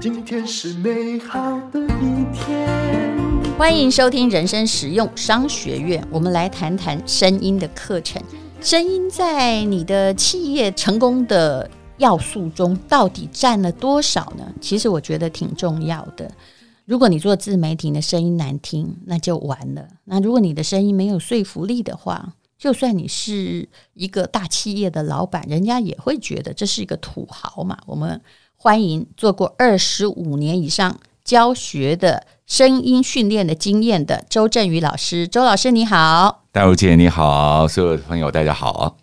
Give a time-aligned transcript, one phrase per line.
[0.00, 2.68] 今天是美好的一天。
[3.58, 8.22] 欢迎收听人生实用商学院，我们来谈谈声音的课程。
[8.60, 11.68] 声音在你的企业成功的
[11.98, 14.44] 要素中到底占了多少呢？
[14.60, 16.30] 其实我觉得挺重要的。
[16.84, 19.88] 如果你做自媒体，的声音难听，那就完了。
[20.04, 27.78] 那如果你的声音没有说服力的话，就算你是一个大企业的老板，人家也会觉得这是一个土豪嘛。
[27.86, 28.20] 我们
[28.56, 32.26] 欢迎做过二十五年以上教学的。
[32.46, 38.96] 声音训练的经验的周振宇老师，周老师你好，戴茹姐你好，所有的朋友大家好。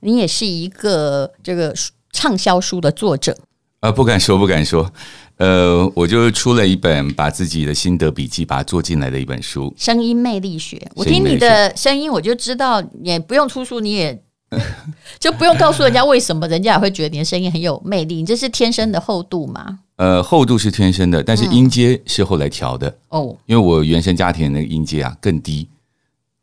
[0.00, 1.74] 你也是一个这个
[2.12, 3.34] 畅销书的作者，
[3.80, 4.92] 呃，不敢说不敢说，
[5.38, 10.76] 呃，我就出了一本把自己的心得笔记把它做进来的一本书，《声音魅力学》。
[10.94, 14.22] 我听你的声音，我就知道也不用出书，你也
[15.18, 18.16] 就不用告诉人家为什么，人家也会觉得你的声音很有魅力。
[18.16, 19.78] 你这是天生的厚度吗？
[19.96, 23.28] 呃，厚度是天生的，但是音阶是后来调的哦。
[23.30, 25.66] 嗯、因为我原生家庭的那个音阶啊更低，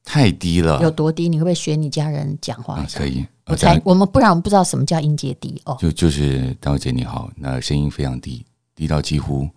[0.09, 0.79] 太低了。
[0.81, 1.27] 有多低？
[1.27, 2.87] 你会不会学你家人讲话、啊？
[2.95, 3.25] 可以。
[3.45, 5.75] 我才我们不然我们不知道什么叫音阶低哦。
[5.79, 9.49] 就就是大小姐你好，那声音非常低，低到几乎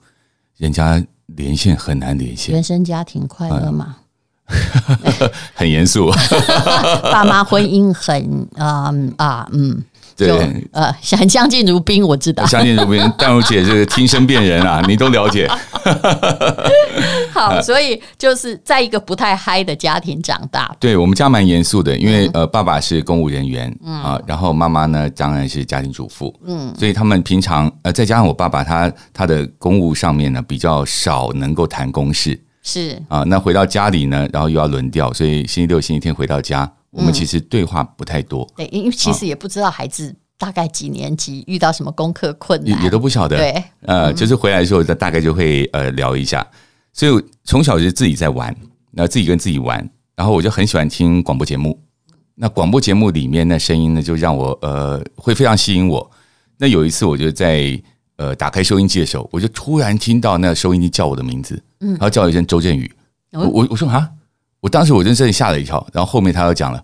[0.57, 2.53] 人家连线很难连线。
[2.53, 3.97] 原生家庭快乐吗？
[4.49, 6.11] 嗯、 很严肃。
[7.13, 9.81] 爸妈婚姻很嗯啊嗯。
[10.27, 12.45] 对，呃，相相敬如宾，我知道。
[12.47, 15.49] 相敬如宾， 淡如姐这个听声辨人啊，你都了解。
[17.33, 20.75] 好，所以就是在一个不太嗨的家庭长大。
[20.79, 36.71] 对，我们家蛮严肃的，因为呃，爸爸是公务人员，嗯啊，然后妈妈呢，当然是家庭主妇，嗯，所以他们平常呃，再加上我爸爸他他的公务上面呢比较少能够谈公事，是啊，那回到家里呢，然后又要轮调，所以星期六、星期天回到家。
[36.91, 43.37] 我们其实对话不太多，对，因为其实也不知道孩子大概几年级，遇到什么功课困难，也也都不晓得。
[43.37, 46.45] 对，呃，就是回来的时候，大概就会呃聊一下。
[46.93, 48.49] 所以从小就自己在玩，
[48.91, 51.81] 然后自己跟自己玩，然后我就很喜欢听广播节目。
[52.35, 56.11] 那广播节目里面那声音呢，就让我呃会非常吸引我。
[56.59, 57.81] 那有一次，我就在
[58.17, 62.91] 呃打开收音机的时候，我就突然听到那收音机叫我的名字，嗯，然后叫一声周振宇，
[63.31, 64.11] 我我我说啊。
[64.61, 66.83] 我当时我真是吓了一跳，然后后面他又讲了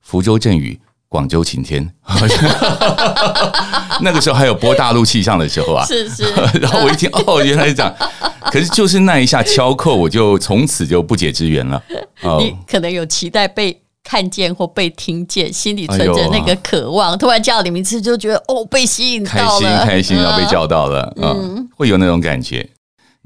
[0.00, 1.88] 福州阵雨，广州晴天，
[4.00, 6.24] 那个时候还有播大陆气象的时候啊，是是，
[6.60, 7.94] 然后我一听哦，原来是这样，
[8.52, 11.82] 可是就是那一下敲扣，我就从此就不解之缘了。
[12.38, 22.68] 你可能有期待被看见或被听见，心里存着那个渴望，突然叫你名字就觉得哦，被吸引到了，开心开心，然后被叫到了，嗯，嗯会有那种感觉。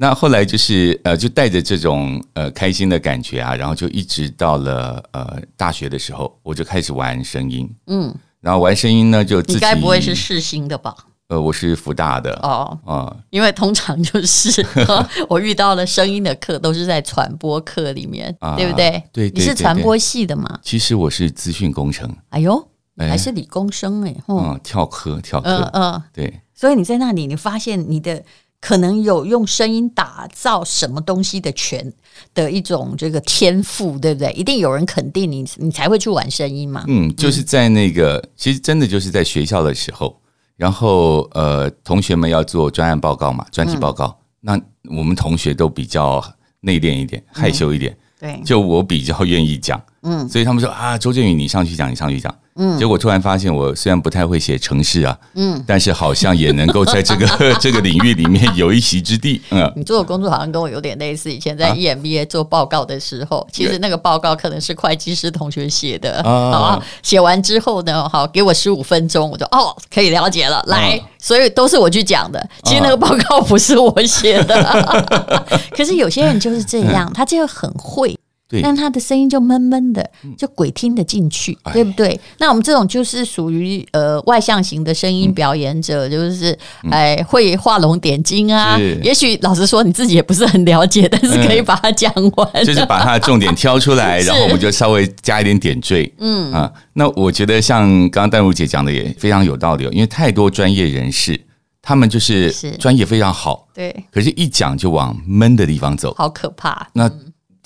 [0.00, 10.94] 那后来就是呃，就带着这种呃开心的感觉啊，然后就一直到了呃大学的时候，我就开始玩声音，嗯，然后玩声音呢，就自己应该不会是世新的吧？
[11.26, 14.64] 呃，我是福大的哦，嗯，因为通常就是
[15.28, 19.02] 我遇到了声音的课都是在传播课里面，啊、对不对？
[19.12, 20.60] 对，你是传播系的嘛？
[20.62, 22.08] 其实我是资讯工程。
[22.28, 26.40] 哎呦，还是理工生哎，嗯，跳科跳科，嗯嗯，对。
[26.54, 28.22] 所以你在那里，你发现你的。
[28.60, 31.92] 可能有用声音打造什么东西的权
[32.34, 34.32] 的一种这个天赋，对不对？
[34.32, 36.84] 一定有人肯定你，你才会去玩声音嘛。
[36.88, 40.20] 嗯，就是在那个，嗯、其实真的就是在学校的时候，
[40.56, 44.06] 然后呃，同学们要做专案报告嘛，专题报告，
[44.42, 46.22] 嗯、那我们同学都比较
[46.60, 52.34] 内敛一点，害羞一点，嗯、对，就我比较愿意讲，嗯，所以他们说啊，周建宇，你上去讲，你上去讲。
[52.60, 57.24] 嗯，结果突然发现，我虽然不太会写城市啊，嗯，但是好像也能够在这个
[57.60, 59.40] 这个领域里面有一席之地。
[59.50, 61.32] 嗯，你做的工作好像跟我有点类似。
[61.32, 66.82] 以前在 EMBA 做报告的时候，其实那个报告可能是会计师同学写的啊。
[67.00, 70.60] 写完之后呢，好，给我十五分钟，我就哦，可以了解了。
[70.66, 72.44] 来，所以都是我去讲的。
[72.64, 78.17] 其实那个报告不是我写的， 可是有些人就是这样，他就很会。
[78.48, 78.62] 对。
[78.62, 82.08] 但他的声音就闷闷的，就鬼听得进去，嗯、对不对？
[82.08, 86.56] 哎、那我们这种就是属于呃外向型的声音表演者，嗯、就是
[86.90, 88.78] 哎会画龙点睛啊。
[89.02, 96.12] 也许老实说你自己也不是很了解，但是可以把它讲完，嗯，就是把它的重点挑出来， 然后我们就稍微加一点点缀。
[96.18, 96.52] 嗯。
[96.52, 101.38] 啊，那我觉得像刚刚淡如姐讲的也非常有道理，因为太多专业人士，
[101.82, 106.88] 他们就是专业非常好，对，可是一讲就往闷的地方走，好可怕。
[106.94, 107.10] 那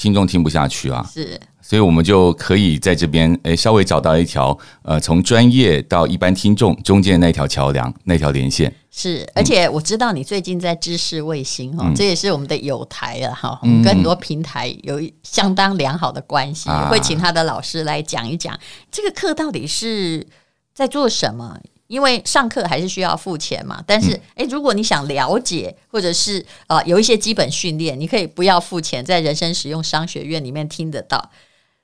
[0.03, 8.75] 听众听不下去啊，是，所以我们就可以在这边诶稍微找到一条呃从专业到一般听众中间的那条桥梁，那条连线。
[8.91, 18.59] 是，而且我知道你最近在知识卫星哈，嗯、这也是我们的友台了哈，我们跟很多平台有相当良好的关系，嗯、会请他的老师来讲一讲
[18.91, 20.27] 这个课到底是
[20.75, 21.57] 在做什么？
[21.93, 23.85] 因为上课还是需要付钱嘛。
[23.87, 31.31] 但是，哎、嗯，如果你想了解，或者是啊、呃，有一些基本训练，你可以不要付钱，在人生实用商学院里面听得到。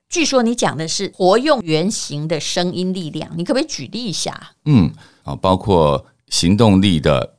[0.09, 4.53] 据说你讲的是活用原型的声音力量，你可不可以举例一下？
[4.65, 4.91] 嗯，
[5.25, 7.35] 啊，包括行动力的、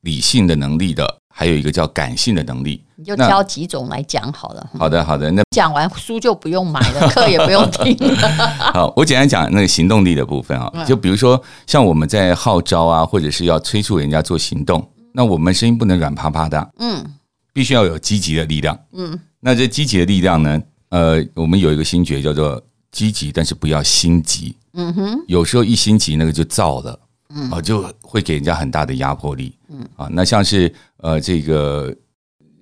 [0.00, 2.82] 理性的能力的，还有一个叫感性的能力。
[3.00, 4.70] 你就挑几种来讲好了。
[4.78, 5.30] 好的，好的。
[5.30, 8.28] 那讲完书就不用买了， 课也不用听了。
[8.74, 17.02] 好，我简单讲那个行动力的部分啊，就比如说像我们在号召啊，或者是要催促人家做行动，那我们声音不能软趴趴的，嗯，
[17.54, 20.60] 必须要有积极的力量，嗯，那这积极的力量呢？
[20.90, 22.62] 呃，我们有一个心诀叫做
[22.92, 24.54] 积极，但是不要心急。
[24.74, 26.98] 嗯哼，有时候一心急，那个就燥了，
[27.34, 29.56] 嗯，啊，就会给人家很大的压迫力。
[29.70, 31.94] 嗯，啊，那像是呃这个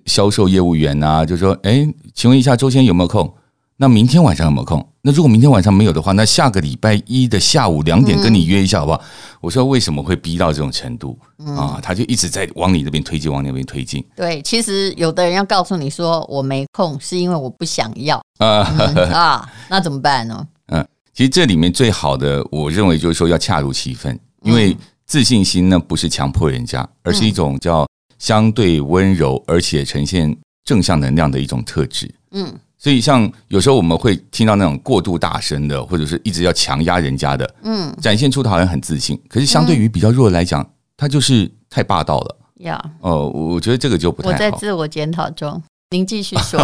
[0.09, 3.33] 销售业务员啊，就说，哎，请问一下周先生有没有空？
[3.77, 4.85] 那明天晚上有没有空？
[5.01, 8.97] 那如果明天晚上没有的话，那下个礼拜一的下午两点跟你约一下好不好？
[8.97, 9.05] 嗯、
[9.39, 11.79] 我说为什么会逼到这种程度、嗯、啊？
[11.81, 14.05] 他就一直在往你这边推进，往那边推进。
[14.17, 20.45] 对，其实有的人要告诉你说我没空，是因为我不想要啊，那怎么办呢？
[20.67, 27.87] 嗯，其实这里面最好的，我认为就是说要恰如其分，因为自信心呢不是强迫人家，而是一种叫
[28.19, 32.13] 相对温柔而且呈现正向能量的一种特质。
[32.31, 32.53] 嗯。
[32.81, 42.37] 所以，像有时候我们会听到那种过度大声的，或者是一直要强压人家的，嗯，展现出他好像很自信，可是相对于比较弱的来讲，他就是太霸道了。
[42.59, 44.33] 呀，哦，我觉得这个就不太好。
[44.33, 46.57] 我在自我检讨中，您继续说。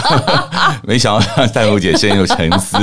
[0.84, 2.78] 没想到戴茹姐深有沉思。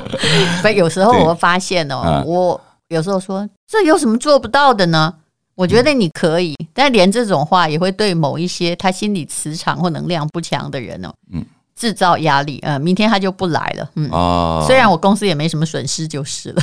[0.62, 5.16] 不，有时候我会发现哦，我有时候说这有什么做不到的呢？
[5.54, 11.44] 我觉得你可以，但连这种话也会对某一些他心理磁场或能量不强的人哦，嗯。
[11.76, 16.62] 制造压力，呃，明天他就不来了，嗯，哦，虽然我公司也没什么损失就是了，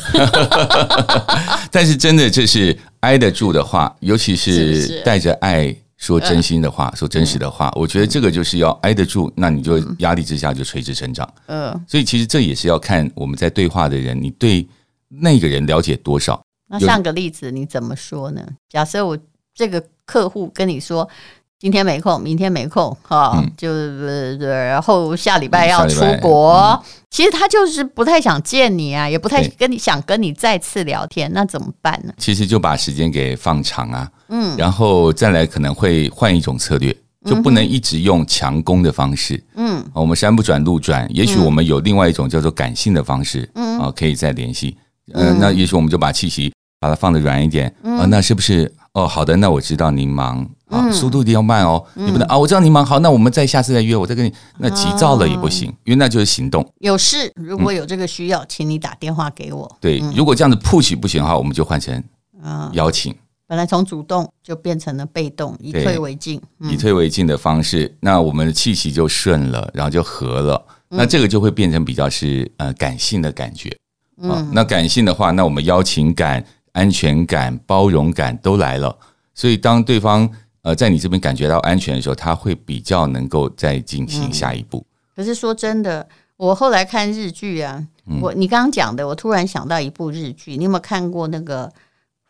[1.70, 14.66] 但是真的这是挨得住的话，尤其是带着爱说真心的话，说真实的话，呃，我觉得这个就是要挨得住，那你就压力之下就垂直成长，嗯，所以其实这也是要看我们在对话的人，你对
[15.10, 16.42] 那个人了解多少。
[16.72, 18.42] 那上个例子你怎么说呢？
[18.68, 19.16] 假设我
[19.54, 21.08] 这个客户跟你说。
[21.60, 26.82] 今天没空，明天没空，哈，嗯、就是然后下礼拜要出国，嗯、
[27.12, 32.12] 其实他就是不太想见你啊，也不太跟你想跟你再次聊天，那怎么办呢？
[32.18, 36.92] 其实就把时间给放长啊，嗯，然后再来可能会换一种策略，
[37.26, 44.76] 就不能一直用强攻的方式，嗯，我们山不转路转，也许我们有另外一种叫做感性的方式，嗯，啊，可以再联系，
[45.14, 46.52] 嗯、呃，那也许我们就把气息
[46.82, 48.74] 把它放的软一点，嗯、啊，那是不是？
[48.94, 50.46] 哦，好的，那我知道您忙。
[50.68, 52.38] 啊，速度一定要慢哦，你不能啊！
[52.38, 54.34] 我知道您忙，好，那我们再下次再约，我再跟你。
[54.58, 56.66] 那急躁了也不行，因为那就是行动。
[56.80, 59.70] 有事如果有这个需要，请你打电话给我。
[59.82, 62.02] 对，如果这样子 push 不行的话，我们就换成
[62.72, 63.14] 邀请。
[63.48, 70.66] 本来从主动就变成了被动，以退为进，以退为进的方式，那我们的气息就顺了，然后就和了。
[70.88, 73.70] 那这个就会变成比较是呃感性的感觉。
[74.22, 76.42] 嗯，那感性的话，那我们邀请感、
[76.74, 78.98] 安全感、包容感都来了，
[79.34, 80.30] 所以当对方。
[80.64, 84.78] 呃，在你这边感觉到安全的时候，他会比较能够再进行下一步。
[84.78, 84.86] 嗯。
[85.16, 86.08] 可是说真的，
[86.38, 91.68] 我后来看日剧啊，嗯、我你刚刚讲的，我突然想到一部日剧，你有没有看过那个《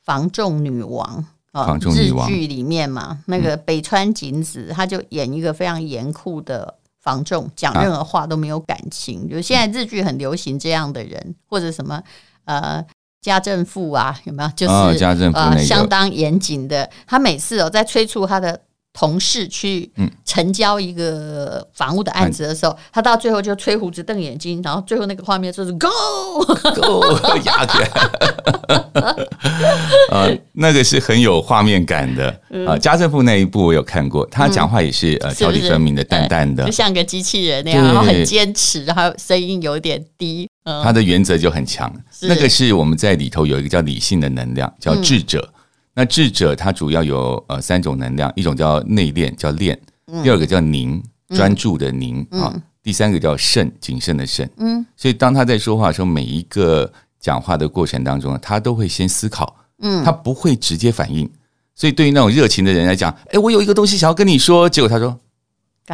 [0.02, 1.26] 防重女王》
[1.60, 1.78] 啊？
[1.78, 9.26] 日剧里面嘛，那个北川景子，她就演一个非常严酷的房仲，讲任何话都没有感情。
[9.26, 12.02] 啊、就现在日剧很流行这样的人，或者什么
[12.46, 12.82] 呃。
[13.22, 14.50] 家政妇啊，有没有？
[14.56, 16.90] 就是、哦、家政妇、那个、呃，相当严谨的。
[17.06, 18.60] 他每次哦，在催促他的
[18.94, 19.90] 同事去
[20.26, 25.88] 成交一个房屋的案子的时候，嗯、他到最后就吹胡子瞪眼睛，然后最后那个画面就是 “go！
[26.76, 27.88] Go” 压起来。
[30.12, 32.28] 啊， 那个是很有画面感的。
[32.68, 32.78] 啊。
[32.78, 40.50] 家政妇那一部我有看过，他讲话也是呃条理分明的，淡淡的，就像个机器人那样，然后很坚持，然后声音有点低。
[40.84, 45.54] 他的原则就很强，那个是我们在里头有一个叫理性的能量，叫智者。
[45.94, 49.76] 那智者他主要有呃三种能量，一种叫内敛，叫练；
[50.24, 54.50] 第二个叫凝，专注的凝啊；第三个叫慎，谨慎的慎。
[54.58, 61.30] 嗯，所以当他在说话的时候，每一个讲话的过程当中，他都会先思考，嗯，他不会直接反应。
[61.76, 65.20] 所以对于那种热情的人来讲，哎，我有一个东西想要跟你说，结果他说，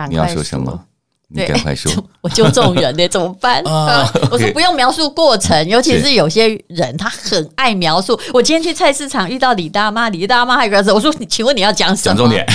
[0.09, 0.85] 你要说什么？
[1.29, 1.91] 你赶快说，
[2.21, 3.61] 我就这种人呢，怎么办？
[3.65, 8.17] 啊、我说不用描述过程，尤其是有些人他很爱描述。
[8.33, 12.15] 我今天去菜市场遇到李大妈，李大妈还有个儿子，我说，请问你要讲什么？
[12.15, 12.45] 讲重点，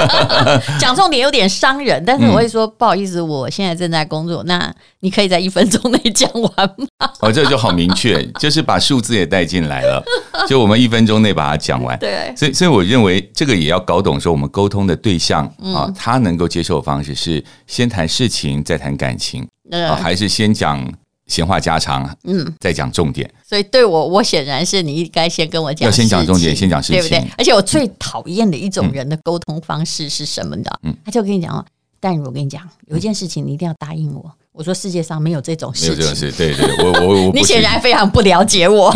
[0.80, 7.10] 讲重点有点伤人，但是我会说、嗯、不好意思，我现在正在工作，那你可以在一分钟内讲完吗？
[7.20, 10.02] 哦，这就好明确，就是把数字也带进来了，
[10.48, 11.98] 就我们一分钟内把它讲完。
[11.98, 15.44] 对，所以所以我认为这个也要搞懂，说我们沟通的对象
[15.74, 18.05] 啊，他能够接受的方式是先谈。
[18.06, 20.92] 事情再谈感情，呃、哦，还是先讲
[21.26, 23.28] 闲话家常，嗯，再讲重点。
[23.44, 27.30] 所以对我，我显然是你应该先跟我讲，要先讲重点，先讲事情，对不对？
[27.38, 30.80] 而且我最讨厌的一种人的沟通方式是什么的？
[30.82, 31.64] 嗯，他就跟你讲哦，
[32.00, 34.32] 但我跟你讲，有一件事情你一定要答应我。
[34.56, 38.90] 我说世界上没有这种事情，没有这种事，对对，我我我， 你显然非常不了解我，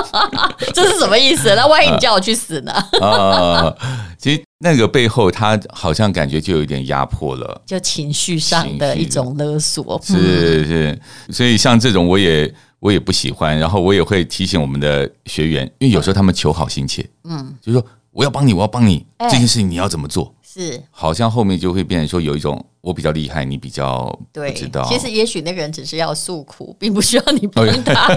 [0.72, 1.54] 这是什么意思？
[1.54, 2.72] 那万一你叫我去死呢？
[3.02, 3.74] 啊，
[4.18, 10.98] 其实那个背后，他好像感觉就有一点压迫了，就情绪上的一种勒索，是是，
[11.30, 20.34] 所以像这种我也我也不喜欢，然后我也会提醒我们的学员，因为有时候他们求好心切，嗯，就是说我要帮你，我要帮你，这件事情你要怎么做？
[20.42, 24.84] 是，好像后面就会变成说有一种我比较厉害，你比较不知道。
[24.84, 28.14] 其实也许那个人只是要诉苦，并不需要你帮他。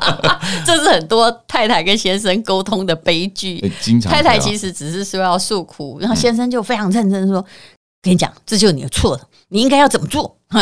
[0.66, 3.58] 这是很多太太跟先生沟通的悲剧。
[4.02, 7.42] 太太其实只是说要诉苦，然后先生就非常认真说
[8.02, 10.36] ：“跟你讲，这就是你的错了，你应该要怎么做？”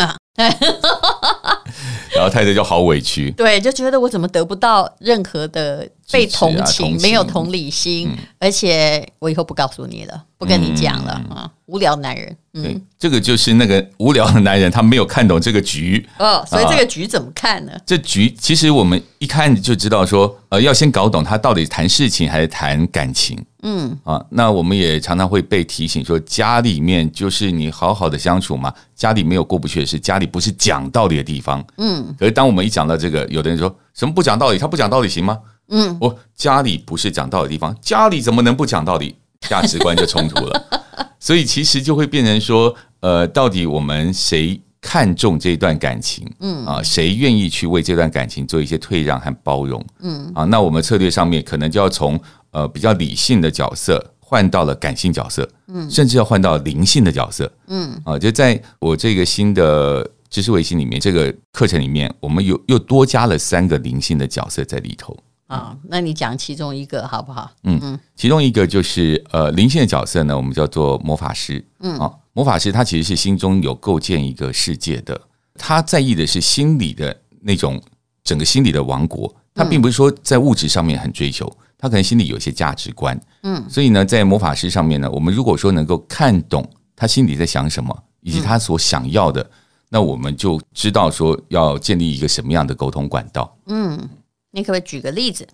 [2.15, 11.49] 然后太太就好委屈，对，就觉得我怎么得不到任何的被同情，没有同理心，嗯、而且我以后不告诉你了，不跟你讲了啊、嗯！
[11.67, 16.03] 无聊男人，嗯，对，这个就是那个无聊的男人，他没有看懂这个局。
[16.17, 17.73] 哦，所以这个局怎么看呢？
[17.73, 23.95] 啊、这局其实我们一看就知道说，说呃，要先搞懂他到底谈事情还是谈感情，嗯。
[24.03, 35.37] 啊，那我们也常常会被提醒说，家里面就是你好好的相处嘛，家里没有过不去的事，家里不是讲道理的地方，嗯，可是当我们一讲到这个，有的人说什么不讲道理，他不讲道理行吗？
[35.69, 39.15] 嗯，我家里不是讲道理的地方，家里怎么能不讲道理？
[39.47, 40.85] 价值观就冲突了，
[41.17, 46.29] 所以其实就会变成说，呃，到底我们谁看重这段感情？
[46.41, 49.81] 嗯啊，谁愿意去为这段感情做一些退让和包容？
[50.01, 52.19] 嗯啊，那我们策略上面可能就要从
[52.51, 65.17] 呃比较理性的角色换到了感性角色，嗯，甚至要换到灵性的角色，嗯啊，就在我这个新的知识卫星里面，这个课程里面，我们又又多加了三个灵性的角色在里头。
[65.49, 67.51] 啊，那你讲其中一个好不好？
[67.63, 71.65] 嗯嗯，其中一个就是呃灵性的角色呢，我们叫做魔法师。
[71.79, 75.19] 嗯啊，魔法师他其实是心中有构建一个世界的，
[75.55, 77.81] 他在意的是心理的那种
[78.23, 79.35] 整个心理的王国。
[79.55, 83.19] 他并不是说在物质上面很追求，他可能心里有一些价值观。
[83.41, 89.49] 嗯，所以呢，在魔法师上面呢，我们如果说能够看懂他心里在想什么，以及他所想要的，
[89.89, 93.57] 那我们就知道说要建立一个什么样的沟通管道。
[93.65, 94.07] 嗯。
[94.51, 95.47] 你可不可以举个例子？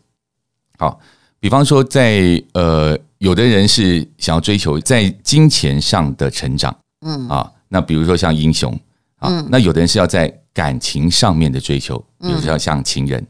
[0.78, 1.00] 好，
[1.40, 7.28] 比方说在，呃，有的人是想要追求在金钱上的成长，嗯。
[7.30, 8.72] 啊，那比如说像英雄
[9.18, 13.28] 啊，嗯、那有的人是要在感情上面的追求，比如说像情人，嗯、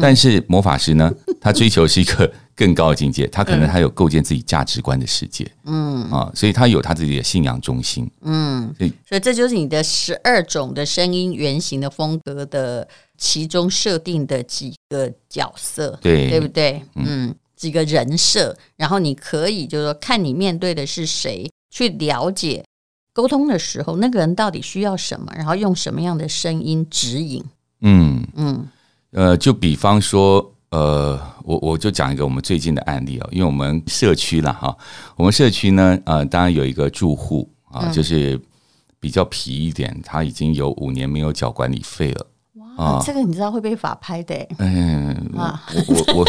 [0.00, 6.02] 但是魔法师呢， 他追求是一个更高的境界，他可能他有构建自己价值观的世界，嗯。
[6.10, 12.86] 啊，所以他有他自己的信仰中心，嗯，所以所以这就是你的十二种的声音原型的风格的。
[13.22, 16.30] 其中设定的几个角色，对。
[16.30, 16.82] 对不对？
[16.94, 22.64] 嗯，几个人设，然后你可以就是说，看你面对的是谁，去了解
[23.12, 27.44] 沟通的时候，那个人到底需要什么，然后用什么样的声音指引。
[27.82, 28.26] 嗯。
[28.36, 28.66] 嗯，
[29.12, 34.76] 呃，就比方说，呃，我我就讲一个我们最近的案例哦，因为我们社区了哈，
[35.16, 38.40] 我们社区呢，呃，当然有一个住户啊，就是
[39.00, 42.26] 比较皮一点，他已经有五年没有缴管理费了。
[42.76, 44.34] 啊，这个你知道会被法拍的。
[44.58, 45.14] 嗯，
[45.86, 46.26] 我我我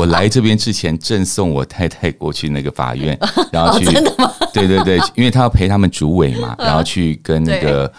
[0.00, 3.18] 我来这边之前赠送我太太过去那个法院，
[3.50, 3.86] 然后去？
[4.52, 7.90] 对对对，因为他要陪他们主委嘛，然后去跟那个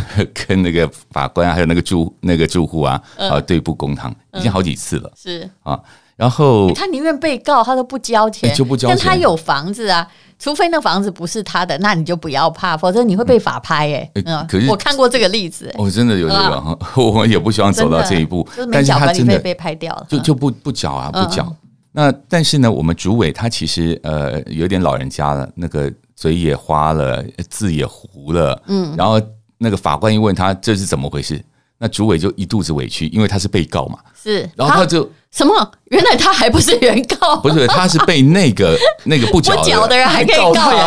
[0.46, 5.10] 跟那个法官还有那个住那个住户啊啊对簿公堂，已经好几次了。
[5.16, 5.80] 是啊，
[6.16, 8.96] 然后他宁愿被告，他都不交钱，就不交钱。
[8.96, 10.08] 但他有房子啊。
[10.38, 14.10] 除非那房子不是他的，那你就不要怕，否则你会被法拍哎。
[14.24, 18.44] 嗯，可是我看过这个例子，我真的有这个， 我们也不希望走到这一步。
[18.72, 21.54] 但是他真的被拍掉了，就就不不缴啊，不缴。
[21.92, 28.60] 那但是呢，我们主委他其实呃有点老人家了，那个嘴也花了，字也糊了。
[28.66, 29.20] 嗯，然后
[29.62, 31.42] 那个法官一问他这是怎么回事，
[31.78, 33.98] 那主委就一肚子委屈，因为他是被告嘛。
[34.22, 35.70] 是，然后他就什么？
[35.86, 37.36] 原来他还不是原告？
[37.38, 40.78] 不是，他是被那个那个不 缴的人还可以告人。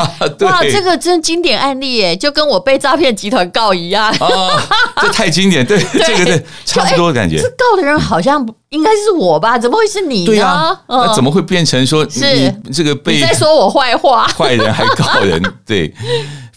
[0.47, 4.09] 哇，对这个真经典案例耶，就跟我被诈骗集团告一样。
[4.19, 4.63] 啊，
[5.01, 7.37] 这太经典，对，对这个对差不多的感觉。
[7.37, 9.59] 这告的人好像应该是我吧？
[9.59, 10.25] 怎么会是你呢？
[10.25, 14.25] 对啊，那怎么会变成说你这个被你在说我坏话？
[14.27, 15.43] 坏人还告人？
[15.65, 15.93] 对。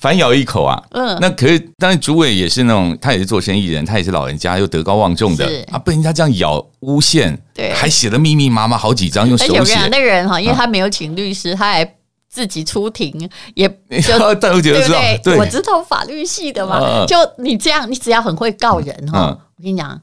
[0.01, 5.45] 反咬一口啊，嗯，那可是当然，主委也是那种，他也是做生意人，他也是老人家，又德高望重的。
[5.73, 9.75] 啊，被人家这样咬诬陷，对，还写的密密麻麻好几张，用手写。
[9.89, 11.95] 那个人哈，因为他没有请律师，他还
[12.29, 13.69] 自己出庭，也
[14.01, 20.01] 就但我觉得知道，对，我知道法律系的嘛，就你这样，你只要很会告人哈，我跟你讲，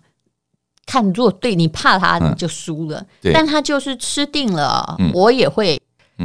[0.85, 3.01] 看如果对你怕他，你就输了，
[3.33, 5.81] 但他就是吃定了，我也会。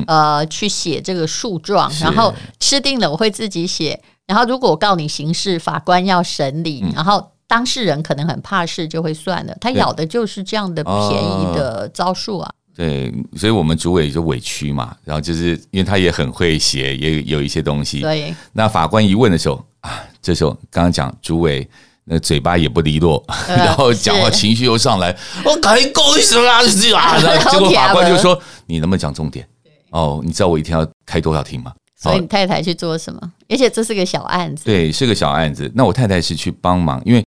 [0.06, 4.00] 呃，去写这个诉状，然后吃定了，我会自己写。
[4.26, 9.56] 然后如果我告你刑事，法官要审理，然后当事人可能很怕事，就会算了。
[9.61, 12.50] 他咬的就是这样的便宜的招数啊。
[12.76, 14.94] 对，所以我们主委就委屈嘛。
[15.04, 18.00] 然后就是因为他也很会写，也有一些东西。
[18.00, 18.32] 对。
[18.52, 21.68] 那法官一问的时候啊，这时候刚刚讲主委
[22.04, 26.62] 那嘴巴也不利落， 然后讲话情绪又上来，我赶紧告你什么啊？
[27.50, 29.47] 结果法官就说：“你能不能讲重点？”
[29.90, 31.73] 哦，你知道我一天要开多少庭吗？
[31.97, 33.20] 所以你太太去做什么？
[33.49, 35.70] 而且这是个小案子，对，是个小案子。
[35.75, 37.23] 那我太太是去帮忙，因为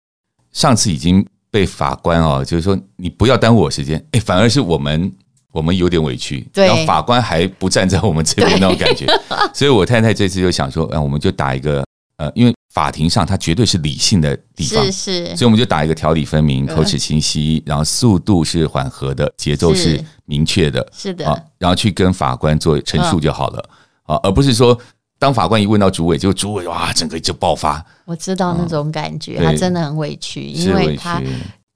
[0.51, 5.11] 上次已经被法官哦，就是说你不要耽误我时间，哎，反而是我们
[5.51, 9.05] 我们有点委屈，对，然后法官还不站在我们这边那种感觉，
[9.53, 11.85] 所以我太太这次就想说，嗯，我们就打一个
[12.17, 21.25] 呃，因为法庭上它绝对是理性的地方，是是，所以我们就打一个条理分明、口齿清晰，然后速度是缓和的，节奏是明确的，是的。
[21.57, 23.69] 然后去跟法官做陈述就好了
[24.03, 24.77] 啊，而不是说
[25.17, 27.83] 当法官一问到主委，就主委哇，整个就爆发。
[28.05, 31.21] 我知道那种感觉，他真的很委屈，因为他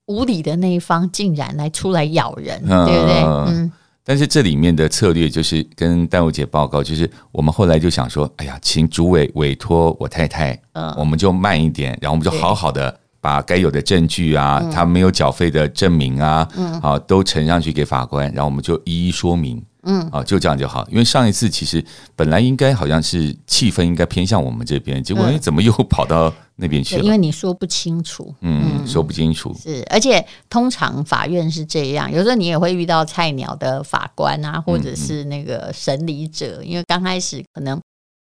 [0.06, 3.22] 无理的那一方竟然来出来咬人，对不对？
[3.24, 3.72] 嗯。
[4.08, 12.98] 但是这里面的策略就是跟淡如姐报告，就是我们后来就想说，哎呀，请主委委托我太太，嗯，我们就慢一点，然后我们就好好的。
[13.20, 20.86] 把该有的证据啊，他没有缴费的证明啊，嗯，好，都呈上去给法官，然后我们就一一说明，嗯，啊，就这样就好。
[20.90, 27.02] 因为上一次其实本来应该好像是气氛应该偏向我们这边，结果你怎么又跑到那边去了？
[27.02, 37.80] 因为你说不清楚，嗯，说不清楚是，而且通常法院是这样，有时候你也会遇到菜鸟的法官啊，或者是那个审理者，因为刚开始可能。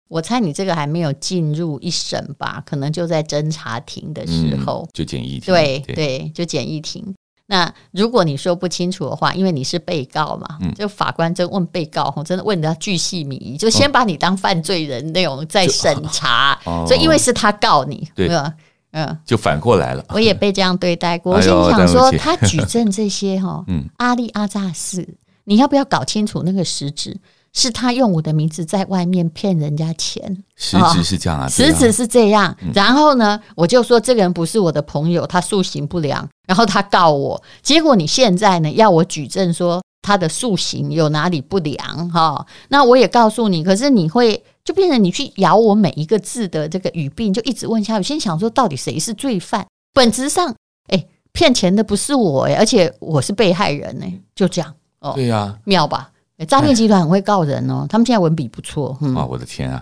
[0.10, 2.62] 我猜你这个还没有进入一审吧？
[2.68, 5.52] 可能就在侦查庭的时候，嗯、就简易庭。
[5.52, 7.04] 对对，对，就简易庭。
[7.46, 16.58] 那如果你说不清楚的话，因为你是被告嘛，嗯、就法官就问被告，真的问的巨细靡遗，就先把你当犯罪人那种在审查。
[16.64, 18.54] 哦、所以因为是他告你，对吧？
[18.92, 20.06] 嗯，就反过来了。
[20.10, 21.34] 我也被这样对待过。
[21.36, 27.20] 我心想说，他举证这些哈， 嗯，阿里阿扎事，你要不要搞清楚那个实质？
[27.54, 32.56] 是他用我的名字在外面骗人家钱，实质是这样啊，实质是这样。
[32.74, 37.42] 然后呢，我就说这个人不是我的朋友，他素行不良，然后他告我。
[37.62, 42.46] 结果你现在呢，要我举证说他的素行有哪里不良哈？
[42.70, 48.04] 那我也告诉你，可是你会就变成你去咬我每一个字的这个语病，就一直问下去。
[48.04, 49.66] 先想说到底谁是罪犯？
[49.94, 50.56] 本质上，
[50.88, 55.14] 哎，骗钱的不是我哎，而且我是被害人哎，就这样哦。
[55.14, 56.10] 对呀，妙吧？
[56.48, 58.98] 诈骗集团很会告人哦，他们现在文笔不错。
[59.02, 59.82] 嗯、啊，我的天啊！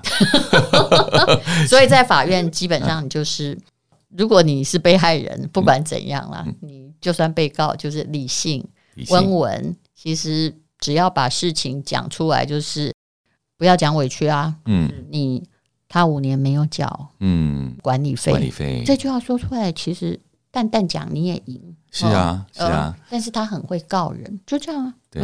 [1.68, 3.58] 所以在法院基本上就是，
[4.16, 8.64] 如果你是被害人，不管怎样啦，嗯、你就算被告，就是理性、
[8.96, 9.76] 理性温文。
[9.96, 12.94] 其实只要把事情讲出来，就是
[13.58, 14.54] 不要讲委屈啊。
[14.66, 15.48] 嗯，你
[15.88, 20.20] 他五年没有缴，嗯，管理费，管理费这句话说出来，其实
[20.52, 21.76] 淡淡讲你也赢。
[21.92, 23.06] 是啊，是啊、呃。
[23.10, 24.94] 但是他很会告人，就这样啊。
[25.10, 25.24] 对。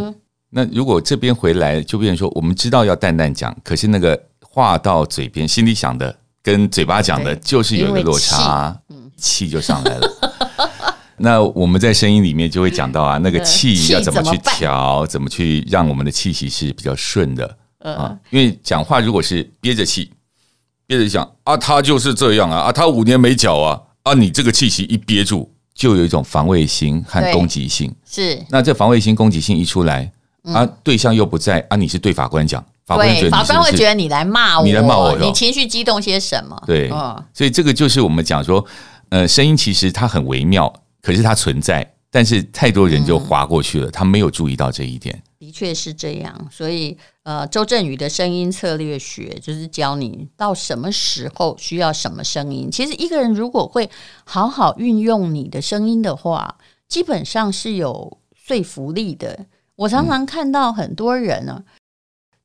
[0.52, 8.80] 嗯那如果这边回来，就变成说，我们知道要淡淡讲，可是那个话到嘴边，心里想的跟嘴巴讲的，就是有一个落差，
[9.18, 10.10] 气就上来了。
[11.18, 18.18] 那我们在声音里面就会讲到啊，那个气要怎么去调，怎么去让我们的气息是比较顺的啊？
[18.30, 20.10] 因为讲话如果是憋着气，
[20.86, 27.94] 憋着讲啊，他就是这样啊，啊，他五年没缴啊，啊，你这个气息一憋住，就有一种防卫心和攻击性。
[28.10, 30.10] 是，那这防卫心、攻击性一出来。
[30.54, 31.76] 啊，对象又不在啊！
[31.76, 36.62] 你是对法官讲，法官觉得法官会觉得你来骂我，你来骂我，你情绪激动些什么？
[36.66, 36.90] 对，
[37.34, 38.66] 所以这个就是我们讲说，
[39.10, 45.22] 呃，声音其实它很微妙，可是它存在，但是太多人就划过去了，他没有注意到这一点。
[45.38, 52.70] 的确是这样，所以呃，周震宇的声音策略学就是教你到什么时候需要什么声音。
[52.72, 53.90] 其实一个人如果会
[54.24, 56.58] 好好运用你的声音的话，
[56.88, 58.18] 基本上是有。
[58.48, 59.38] 说服力的。
[59.78, 61.64] 我常常看到很多人呢、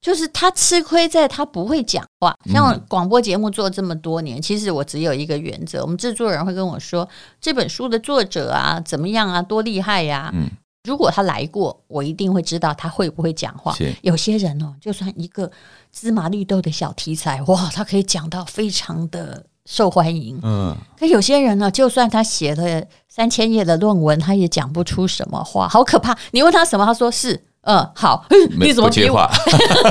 [0.01, 2.37] 就是他吃亏在他不会讲话。
[2.45, 7.09] 像广播节目做这么多年，其实我只有一个原则：我们制作人会跟我说，
[7.41, 10.31] 这本书的作者啊，怎么样啊，多厉害呀、啊。
[10.35, 10.51] 嗯，
[10.85, 13.75] 如果他来过，我一定会知道他会不会讲话。
[14.03, 15.51] 有些人哦，就算一个
[15.91, 20.39] 芝麻绿豆的小题材，哇，他可以讲到非常的受欢迎。
[20.43, 22.83] 嗯，可有些人呢，就算他写了。
[23.15, 26.17] 三千页的论文，他也讲不出什么话，好可怕！
[26.31, 28.25] 你问他什么，他说是，嗯，好。
[28.59, 29.29] 你怎么比我？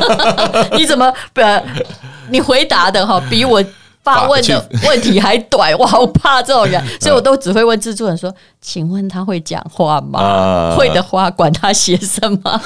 [0.75, 1.63] 你怎么呃，
[2.31, 3.63] 你回答的哈，比我
[4.03, 10.19] 发问的问题还短，我好怕这种人， 所以我都只会问制作人说：“请问他会讲话吗？
[10.19, 12.61] 啊、会的话，管他写什么。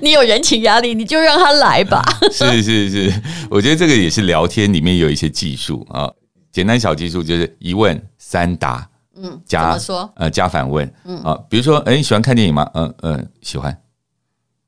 [0.00, 6.08] 你有人情压力，你就让他来吧。”是是是，我觉得这个也是聊天里面有一些技术啊，
[6.52, 8.88] 简单小技术就是一问三答。
[9.14, 10.12] 嗯，加怎么说？
[10.16, 10.90] 呃，加反问。
[11.04, 12.68] 嗯啊，比如说，哎，你喜欢看电影吗？
[12.74, 13.76] 嗯嗯，喜欢。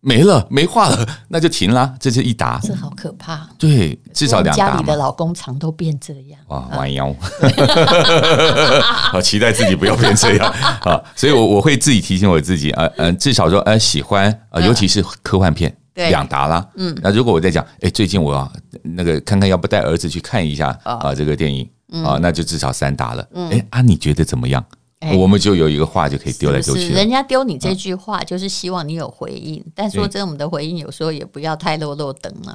[0.00, 1.94] 没了，没话了， 那就停啦。
[1.98, 3.48] 这是一答，这好可怕。
[3.58, 4.66] 对，至少两答。
[4.72, 6.38] 家里的老公常都变这样。
[6.48, 7.10] 哇，弯腰。
[9.10, 10.46] 好，期待自己不要变这样
[10.84, 11.02] 啊！
[11.16, 16.68] 所以我我会自己提醒我自己啊，嗯，至少说，呃，喜欢啊，尤其是科幻片，两答啦。
[16.76, 18.52] 嗯，那如果我在讲，哎，最近我要
[18.82, 21.68] 那个看看，要不带儿子去看一下啊，这个电影。
[22.02, 23.24] 啊，那就至少三答了。
[23.52, 24.64] 哎啊，你觉得怎么样？
[25.16, 26.88] 我们就有一个话就可以丢来丢去。
[26.88, 29.62] 人家丢你这句话，就是希望你有回应。
[29.76, 32.54] 但说真的，我们的回应有时候也不要太落落等了。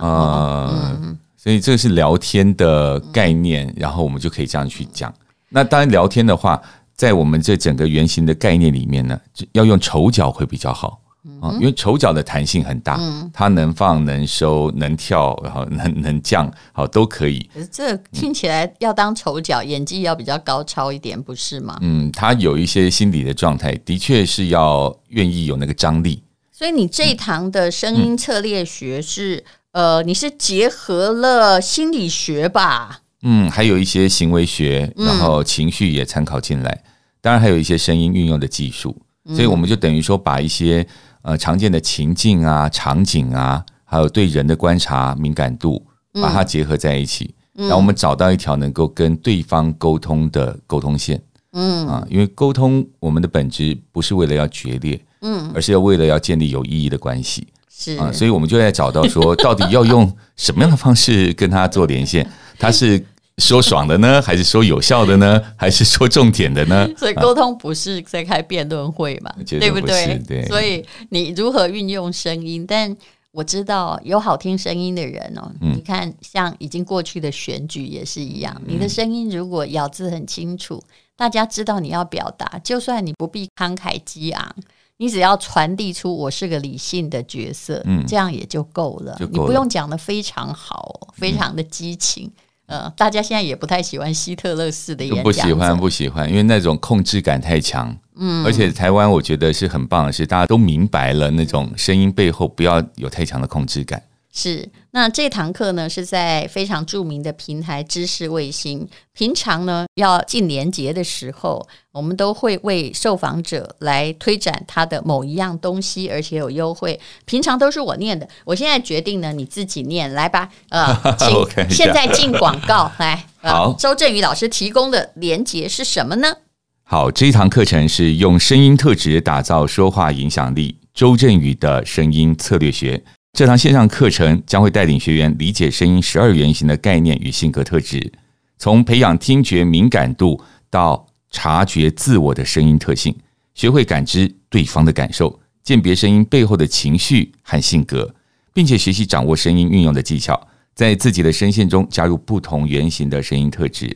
[1.01, 5.13] 嗯，所以这个是聊天的概念，然后我们就可以这样去讲。
[5.47, 6.61] 那当然，聊天的话，
[6.95, 9.17] 在我们这整个原型的概念里面呢，
[9.53, 10.99] 要用丑角会比较好。
[11.41, 17.47] 啊，因为丑角的弹性很大，嗯、它能放能收能跳，然后能能降，好都可以。
[17.53, 21.77] 可是这听起来要当丑角，嗯、演技要比较高超一点，不是吗？
[21.81, 26.23] 嗯，他有一些心理的状态，的确是要愿意有那个张力。
[26.51, 33.01] 所以你这一堂的声音策略学是，嗯、呃，你是结合了心理学吧？
[33.21, 38.95] 嗯，还有一些行为学，然后情绪也参考进来，嗯、当然还有一些声音运用的技术。
[39.33, 40.85] 所以我们就等于说把一些。
[41.21, 51.21] 呃，常见的情境啊、场景啊，还有对人的观察敏感度，把它结合在一起，嗯、然后我们找到一条能够跟对方沟通的沟通线。
[51.51, 57.45] 嗯啊，因为沟通我们的本质不是为了要决裂，嗯，而是要为了要建立有意义的关系。
[57.69, 62.25] 是啊，所以我们就在找到说，到底要用什么样的方式跟他做连线？
[62.57, 63.05] 他是。
[63.39, 66.87] 说爽的呢， 还是说有效的呢，还是说重点的呢？
[66.97, 70.21] 所以沟通不是在开辩论会嘛，啊、对不对？
[70.27, 70.45] 对。
[70.47, 72.65] 所以你如何运用声音？
[72.67, 72.95] 但
[73.31, 80.81] 我知道有好听声音的人哦，嗯、你看像已经过去的选举也是一样，嗯、你的声音如果咬字很清楚，
[81.15, 84.55] 大家知道你要表达，就算你不必慷慨激昂，
[84.97, 89.13] 你只要传递出我是个理性的角色，嗯，这样也就够了。
[89.13, 92.25] 够了，你不用讲的非常好，非常的激情。
[92.25, 92.31] 嗯
[92.69, 97.97] 呃，大家现在也不太喜欢希特勒式的演讲，不喜欢，不喜欢，因为那种控制感太强。
[98.15, 103.99] 嗯，而且台湾我觉得是很棒的是，大家都明白了那种声音背后不要有太强的控制感。
[104.31, 108.87] 是，那这堂课呢是在非常著名的平台知识卫星。
[109.11, 116.99] 平常呢要进连结的时候，我们都会为受访者来推展他的某一样东西，而且有优惠。
[117.25, 120.47] 平常都是我念的，我现在决定呢你自己念来吧。
[120.69, 123.25] 呃， 请现在进广告来。
[123.41, 126.37] 好，周振宇老师提供的连结是什么呢？
[126.83, 133.03] 好，这一堂课程是用声音特质打造说话影响力，周振宇的声音策略学。
[133.31, 138.11] 这堂线上课程将会带领学员理解声音十二原型的概念与性格特质，
[138.57, 143.15] 从培养听觉敏感度到察觉自我的声音特性，
[143.53, 148.13] 学会感知对方的感受，鉴别声音背后的情绪和性格，
[148.53, 153.95] 并且学习掌握声音运用的技巧，在自己的声线中加入不同原型的声音特质，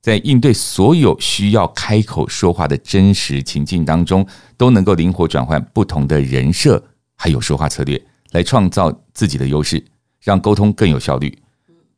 [0.00, 4.24] 在应对所有需要开口说话的真实情境当中，
[4.56, 6.84] 都能够灵活转换不同的人设，
[7.16, 8.00] 还有说话策略。
[8.34, 9.82] 来创造自己的优势，
[10.20, 11.38] 让沟通更有效率。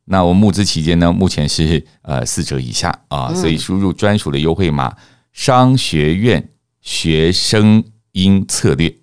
[0.05, 4.95] 那我们募资期间呢，目前是呃四折以下啊，所以输入专属的优惠码
[5.33, 8.95] “商学院学声音策略”，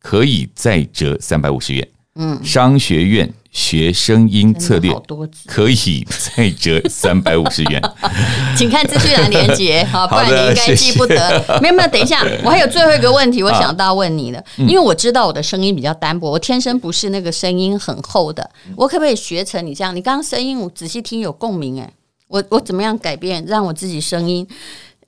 [0.00, 1.88] 可以再折三百五十元。
[2.18, 3.32] 嗯，商学院。
[3.50, 4.92] 学声音策略
[5.46, 7.82] 可以再折三百五十元，
[8.56, 11.58] 请看资讯栏连接， 好，不然你应该记不得。
[11.60, 19.96] 没有没有，等一下，我还有最后一个问题，我想到问你的，因为我知道我的声音比较单薄，我天生不是那个声音很厚的，我可不可以学成你这样？
[19.96, 21.90] 你刚刚声音我仔细听有共鸣，哎，
[22.28, 24.46] 我我怎么样改变，让我自己声音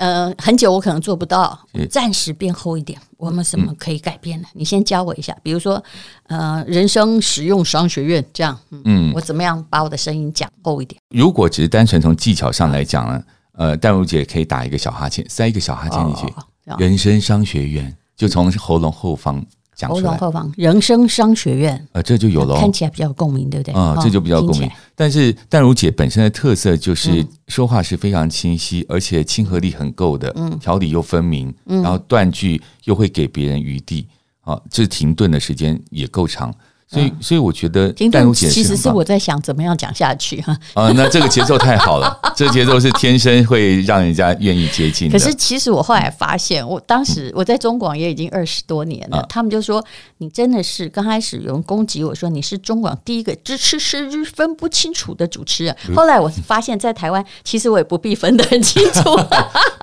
[0.00, 1.58] 呃，很久我可能做不到，
[1.90, 2.98] 暂时变厚一点。
[3.18, 4.48] 我们什么可以改变呢？
[4.54, 5.82] 你先教我一下，比如说，
[6.28, 10.98] 呃，人生实用商学院这样，嗯，我怎么样把我的声音讲厚一点？
[11.10, 16.34] 如果只是单纯从技巧上来讲呢，呃，淡如姐可以打一个小哈欠，塞一个小哈欠进去，
[16.64, 19.44] 哦、人生商学院就从喉咙后方。
[19.88, 23.74] 喉咙后方，人生商学院，呃，这就有了，看起来比较有共鸣，对不对？
[23.74, 24.70] 啊、嗯，这就比较共鸣。
[24.94, 34.06] 但是淡如姐本身的特色就是说话是非常清晰，嗯、而且亲和力很够的，嗯，条理又分明，嗯，然后断句又会给别人余地，
[34.42, 36.54] 啊，这停顿的时间也够长。
[36.92, 40.56] 所以，所以我觉得淡如姐其实是我在想怎么样讲下去哈。
[40.74, 45.08] 啊，那这个节奏太好了， 这个节奏是天生会让人家愿意接近。
[45.08, 49.84] 可是，其实我后来发现，我当时我在中广也已经二十多年了，嗯、他们就说
[50.18, 55.76] 你真的是刚开始有人攻击我说你是中广第一个知吃识日分不清楚的主持人。
[55.94, 59.16] 后来我发现，在台湾其实我也不必分得很清楚，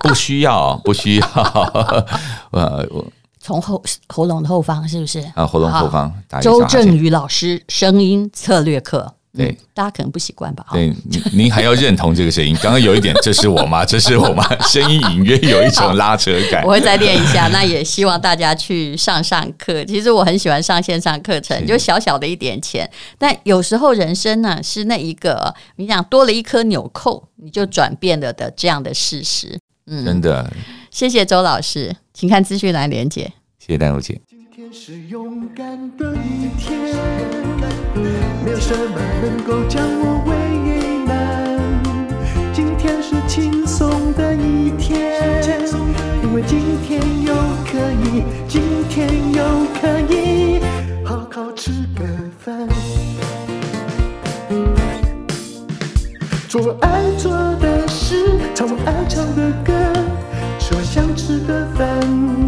[0.02, 1.26] 不需要，不需要。
[2.50, 3.02] 呃，我。
[3.48, 5.46] 从后喉咙的后方是不是啊？
[5.46, 10.66] 喉咙后方，周正宇老师声音策略课，对、嗯，大家可能不习惯吧？
[10.70, 10.94] 对，
[11.32, 12.54] 您还要认同这个声音。
[12.60, 13.86] 刚刚有一点， 这是我吗？
[13.86, 14.44] 这是我吗？
[14.60, 16.62] 声音隐约有一种拉扯感。
[16.64, 17.48] 我会再练一下。
[17.48, 19.82] 那也希望大家去上上课。
[19.86, 29.58] 其实我很喜欢上线上课程，就小小的一点钱，但有时候人生呢是那一个，你想多了一颗纽扣，你就转变了的这样的事实。
[29.86, 30.52] 嗯，真的。
[30.90, 33.32] 谢谢周老师，请看资讯栏连结。
[33.68, 34.18] 谢谢淡如姐。
[34.26, 36.80] 今天是勇敢的一天，
[38.42, 41.58] 没有什么能够将我为难。
[42.54, 45.20] 今天是轻松的一天，
[46.22, 47.34] 因为今天又
[47.66, 49.44] 可以，今天又
[49.78, 50.60] 可以
[51.04, 52.06] 好好吃个
[52.38, 52.66] 饭，
[56.48, 59.74] 做爱做的事，唱我爱唱的歌，
[60.58, 62.47] 吃我想吃的饭。